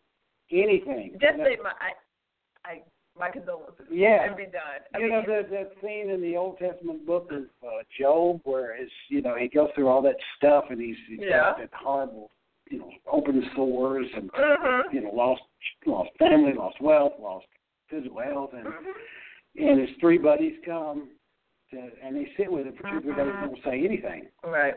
anything. 0.51 1.13
Just 1.21 1.37
say 1.39 1.59
my, 1.63 1.73
I, 1.81 2.69
I, 2.71 2.83
my 3.19 3.31
condolences. 3.31 3.87
Yeah. 3.91 4.25
And 4.25 4.37
be 4.37 4.45
done. 4.45 4.81
I 4.95 4.99
You 4.99 5.09
know 5.09 5.17
mean, 5.17 5.27
the 5.27 5.47
that 5.51 5.73
scene 5.83 6.11
in 6.11 6.23
the 6.23 6.37
Old 6.37 6.59
Testament 6.59 7.05
book 7.07 7.31
of 7.33 7.43
uh, 7.67 7.83
Job 7.99 8.41
where 8.45 8.77
his 8.77 8.89
you 9.09 9.21
know 9.21 9.35
he 9.37 9.49
goes 9.49 9.69
through 9.75 9.89
all 9.89 10.03
that 10.03 10.17
stuff 10.37 10.65
and 10.71 10.81
he's, 10.81 10.97
he's 11.09 11.19
Yeah. 11.23 11.51
got 11.51 11.59
that 11.59 11.71
horrible 11.75 12.31
you 12.71 12.79
know 12.79 12.91
open 13.11 13.43
sores 13.57 14.07
and 14.17 14.31
Mhm. 14.33 14.93
you 14.93 15.01
know 15.03 15.11
lost 15.13 15.43
lost 15.85 16.11
family, 16.19 16.53
lost 16.55 16.81
wealth, 16.81 17.15
lost 17.19 17.47
physical 17.91 18.21
health, 18.21 18.51
and 18.53 18.67
Mhm. 18.67 18.93
and 19.57 19.81
his 19.81 19.91
three 19.99 20.19
buddies 20.19 20.57
come 20.65 21.11
to, 21.71 21.91
and 22.05 22.17
they 22.17 22.29
sit 22.37 22.51
with 22.51 22.67
him 22.67 22.75
for 22.77 22.91
two 22.91 23.01
three 23.01 23.15
days 23.15 23.27
and 23.27 23.51
don't 23.53 23.65
say 23.65 23.85
anything, 23.85 24.29
Right. 24.45 24.75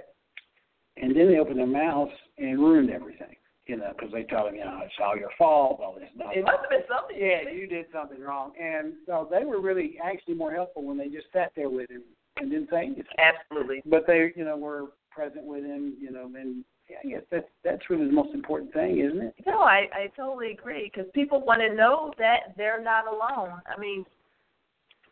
and 0.98 1.16
then 1.16 1.28
they 1.32 1.40
open 1.40 1.58
their 1.58 1.68
mouths 1.68 2.12
and 2.38 2.60
ruined 2.60 2.90
everything. 2.90 3.36
You 3.68 3.78
know, 3.78 3.94
because 3.96 4.12
they 4.12 4.24
tell 4.24 4.48
him, 4.48 4.56
you 4.56 4.66
know, 4.66 4.82
it's 4.84 4.94
all 5.02 5.16
your 5.16 5.30
fault, 5.38 5.80
all 5.82 5.94
this 5.94 6.10
stuff. 6.16 6.32
It 6.36 6.44
must 6.44 6.58
have 6.62 6.70
been 6.70 6.84
something. 6.90 7.16
Yeah, 7.16 7.50
you 7.50 7.68
did 7.68 7.86
something 7.94 8.20
wrong. 8.20 8.52
And 8.60 8.94
so 9.06 9.30
they 9.32 9.46
were 9.46 9.62
really 9.62 9.98
actually 10.04 10.34
more 10.34 10.52
helpful 10.52 10.84
when 10.84 10.98
they 10.98 11.08
just 11.08 11.28
sat 11.32 11.54
there 11.56 11.70
with 11.70 11.90
him 11.90 12.02
and 12.38 12.50
didn't 12.50 12.70
say 12.72 12.86
anything. 12.88 13.06
Absolutely. 13.20 13.84
But 13.86 14.06
they, 14.08 14.34
you 14.36 14.44
know, 14.44 14.58
were 14.58 14.88
present 15.12 15.46
with 15.46 15.64
him, 15.64 15.96
you 16.02 16.12
know, 16.12 16.30
and 16.36 16.66
yeah, 16.90 16.98
I 17.06 17.08
guess 17.08 17.22
that's 17.32 17.48
that's 17.64 17.90
really 17.90 18.08
the 18.08 18.12
most 18.12 18.34
important 18.34 18.74
thing, 18.74 19.00
isn't 19.00 19.22
it? 19.22 19.36
No, 19.46 19.60
I 19.60 19.88
I 19.94 20.08
totally 20.18 20.52
agree 20.52 20.92
because 20.94 21.10
people 21.14 21.42
want 21.46 21.62
to 21.62 21.74
know 21.74 22.12
that 22.18 22.54
they're 22.58 22.82
not 22.84 23.06
alone. 23.08 23.62
I 23.66 23.80
mean, 23.80 24.06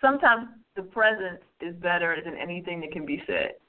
sometimes 0.02 0.50
the 0.80 0.88
presence 0.96 1.44
is 1.60 1.76
better 1.84 2.16
than 2.24 2.40
anything 2.40 2.80
that 2.80 2.96
can 2.96 3.04
be 3.06 3.20
said. 3.28 3.60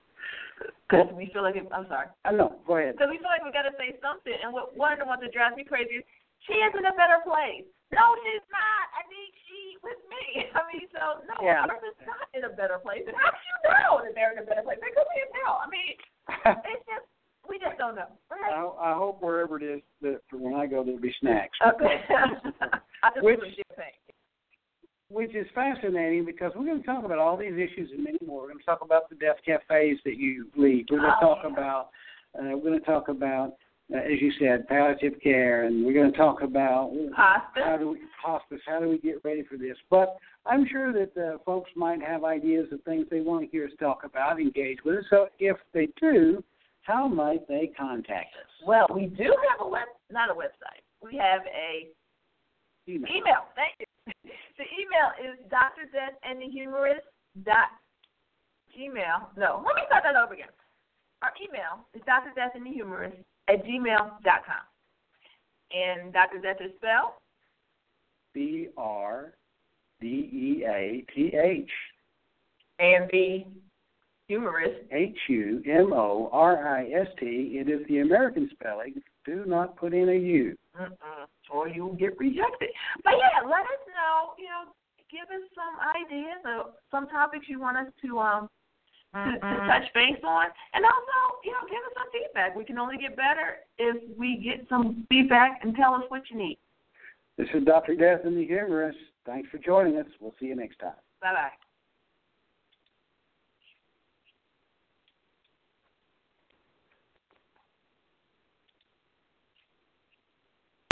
Because 0.86 1.10
we 1.10 1.26
feel 1.34 1.42
like 1.42 1.58
it, 1.58 1.66
I'm 1.74 1.90
sorry. 1.90 2.06
I 2.22 2.30
know. 2.30 2.62
Go 2.66 2.78
ahead. 2.78 2.94
Because 2.94 3.10
we 3.10 3.18
feel 3.18 3.32
like 3.32 3.42
we 3.42 3.50
got 3.50 3.66
to 3.66 3.74
say 3.74 3.98
something, 3.98 4.30
and 4.30 4.54
what 4.54 4.76
one 4.78 4.94
of 4.94 5.02
the 5.02 5.08
ones 5.10 5.18
that 5.26 5.34
drives 5.34 5.58
me 5.58 5.66
crazy 5.66 5.98
is 5.98 6.06
she 6.46 6.54
is 6.54 6.70
in 6.78 6.86
a 6.86 6.94
better 6.94 7.18
place. 7.26 7.66
No, 7.90 8.14
she's 8.22 8.46
not. 8.54 8.84
I 8.94 9.02
need 9.10 9.32
she 9.50 9.60
with 9.82 9.98
me. 10.06 10.46
I 10.58 10.62
mean, 10.70 10.86
so 10.94 11.26
no, 11.26 11.34
Yeah. 11.42 11.66
a 11.66 11.66
person's 11.66 11.98
not 12.06 12.30
in 12.36 12.46
a 12.46 12.52
better 12.54 12.78
place. 12.78 13.02
And 13.02 13.16
how 13.18 13.34
do 13.34 13.40
you 13.42 13.56
know 13.66 13.90
that 14.06 14.14
they're 14.14 14.30
in 14.36 14.38
a 14.38 14.46
better 14.46 14.62
place? 14.62 14.78
They 14.78 14.94
could 14.94 15.08
be 15.10 15.18
in 15.18 15.30
hell. 15.42 15.58
I 15.58 15.66
mean, 15.66 15.94
it's 16.70 16.86
just 16.86 17.06
we 17.50 17.58
just 17.58 17.74
don't 17.80 17.98
know. 17.98 18.06
Right? 18.30 18.54
I, 18.54 18.62
I 18.62 18.92
hope 18.94 19.18
wherever 19.18 19.58
it 19.58 19.66
is 19.66 19.82
that 20.06 20.22
for 20.30 20.38
when 20.38 20.54
I 20.54 20.70
go 20.70 20.86
there'll 20.86 21.02
be 21.02 21.10
snacks. 21.18 21.58
Okay. 21.58 21.98
I 23.02 23.10
just 23.10 23.26
Which-. 23.26 23.58
Which 25.10 25.34
is 25.34 25.46
fascinating 25.54 26.24
because 26.24 26.52
we're 26.54 26.66
going 26.66 26.80
to 26.80 26.86
talk 26.86 27.04
about 27.04 27.18
all 27.18 27.36
these 27.36 27.52
issues 27.54 27.90
and 27.92 28.04
many 28.04 28.18
more. 28.24 28.42
We're 28.42 28.48
going 28.48 28.60
to 28.60 28.64
talk 28.64 28.80
about 28.82 29.08
the 29.10 29.16
death 29.16 29.36
cafes 29.44 29.98
that 30.04 30.16
you 30.16 30.46
lead. 30.56 30.86
We're 30.90 30.98
going 31.00 31.10
to 31.10 31.16
Oh, 31.26 31.34
talk 31.34 31.44
about 31.50 31.88
uh, 32.38 32.56
we're 32.56 32.70
going 32.70 32.78
to 32.78 32.86
talk 32.86 33.08
about, 33.08 33.54
uh, 33.92 33.98
as 33.98 34.20
you 34.20 34.30
said, 34.38 34.68
palliative 34.68 35.14
care, 35.20 35.64
and 35.64 35.84
we're 35.84 35.92
going 35.92 36.12
to 36.12 36.16
talk 36.16 36.42
about 36.42 36.92
Hospice. 37.16 37.62
how 37.66 37.76
do 37.76 37.90
we 37.90 37.98
hospice. 38.22 38.60
How 38.66 38.78
do 38.78 38.88
we 38.88 38.98
get 38.98 39.16
ready 39.24 39.42
for 39.42 39.56
this? 39.58 39.76
But 39.90 40.16
I'm 40.46 40.64
sure 40.70 40.92
that 40.92 41.16
uh, 41.20 41.38
folks 41.44 41.70
might 41.74 42.00
have 42.02 42.22
ideas 42.22 42.68
of 42.70 42.80
things 42.84 43.06
they 43.10 43.20
want 43.20 43.44
to 43.44 43.50
hear 43.50 43.64
us 43.64 43.72
talk 43.80 44.04
about, 44.04 44.40
engage 44.40 44.78
with 44.84 44.98
us. 44.98 45.04
So 45.10 45.26
if 45.40 45.56
they 45.74 45.88
do, 46.00 46.42
how 46.82 47.08
might 47.08 47.48
they 47.48 47.72
contact 47.76 48.28
us? 48.36 48.50
Well, 48.64 48.86
we 48.94 49.06
do 49.06 49.24
have 49.24 49.66
a 49.66 49.68
web, 49.68 49.88
not 50.12 50.30
a 50.30 50.34
website. 50.34 50.82
We 51.02 51.16
have 51.16 51.40
a 51.46 51.88
Email. 52.88 53.10
email. 53.10 53.42
Thank 53.54 53.74
you. 53.80 53.86
The 54.58 54.66
email 54.76 55.32
is 55.32 55.38
Dr. 55.48 55.88
Death 55.90 56.20
and 56.22 56.38
the 56.38 56.44
Humorist 56.44 57.00
dot 57.46 57.68
gmail. 58.76 59.32
No, 59.38 59.64
let 59.64 59.74
me 59.74 59.82
start 59.86 60.02
that 60.04 60.16
over 60.16 60.34
again. 60.34 60.52
Our 61.22 61.32
email 61.40 61.86
is 61.94 62.02
Dr. 62.04 62.30
Death 62.36 62.52
and 62.54 62.66
the 62.66 62.70
Humorist 62.70 63.16
at 63.48 63.64
gmail 63.64 64.22
dot 64.22 64.44
com. 64.44 64.60
And 65.72 66.12
Dr. 66.12 66.40
Death 66.40 66.58
is 66.60 66.72
spelled 66.76 67.12
B 68.34 68.68
R 68.76 69.32
D 70.02 70.06
E 70.06 70.64
A 70.68 71.04
T 71.14 71.34
H 71.34 71.70
and 72.78 73.08
the 73.10 73.44
humorist 74.28 74.80
H 74.92 75.16
U 75.28 75.62
M 75.66 75.92
O 75.92 76.28
R 76.32 76.76
I 76.76 76.84
S 76.90 77.08
T. 77.18 77.58
It 77.60 77.68
is 77.68 77.86
the 77.88 78.00
American 78.00 78.48
spelling. 78.52 79.00
Do 79.24 79.44
not 79.46 79.76
put 79.76 79.92
in 79.94 80.08
a 80.08 80.14
U. 80.14 80.56
Mm-mm. 80.78 81.26
or 81.50 81.68
you 81.68 81.86
will 81.86 81.98
get 81.98 82.18
rejected. 82.18 82.70
But 83.02 83.14
yeah, 83.18 83.42
let 83.42 83.66
us 83.66 83.82
know. 83.90 84.34
You 84.38 84.46
know, 84.46 84.70
give 85.10 85.26
us 85.26 85.42
some 85.54 85.74
ideas 85.82 86.38
or 86.44 86.72
some 86.90 87.08
topics 87.08 87.46
you 87.48 87.60
want 87.60 87.76
us 87.76 87.92
to 88.02 88.18
um 88.18 88.48
to, 89.12 89.32
to 89.32 89.56
touch 89.66 89.92
base 89.92 90.22
on, 90.22 90.46
and 90.72 90.84
also 90.84 91.16
you 91.42 91.50
know 91.50 91.66
give 91.66 91.82
us 91.82 91.92
some 91.98 92.06
feedback. 92.12 92.54
We 92.54 92.64
can 92.64 92.78
only 92.78 92.96
get 92.96 93.16
better 93.16 93.58
if 93.78 93.96
we 94.16 94.36
get 94.36 94.68
some 94.68 95.06
feedback 95.08 95.60
and 95.62 95.74
tell 95.74 95.94
us 95.94 96.04
what 96.08 96.22
you 96.30 96.38
need. 96.38 96.58
This 97.36 97.48
is 97.54 97.64
Dr. 97.64 97.96
Death 97.96 98.20
and 98.24 98.36
the 98.36 98.46
Humorist. 98.46 98.98
Thanks 99.26 99.48
for 99.50 99.58
joining 99.58 99.96
us. 99.96 100.06
We'll 100.20 100.34
see 100.38 100.46
you 100.46 100.56
next 100.56 100.78
time. 100.78 100.92
Bye 101.20 101.32
bye. 101.32 101.69